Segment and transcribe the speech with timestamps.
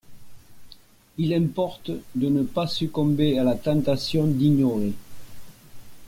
[1.19, 4.93] Il importe de ne pas succomber à la tentation d'ignorer.